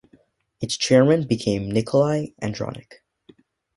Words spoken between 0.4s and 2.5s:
Its chairman became Nicolae